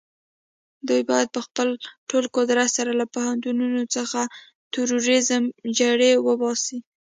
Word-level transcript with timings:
دوی 0.87 1.01
بايد 1.09 1.29
په 1.35 1.41
خپل 1.47 1.67
ټول 2.09 2.23
قوت 2.33 2.49
سره 2.77 2.91
له 2.99 3.05
پوهنتونونو 3.13 3.81
څخه 3.95 4.21
د 4.27 4.31
تروريزم 4.73 5.43
جرړې 5.79 6.11
وباسي. 6.27 6.77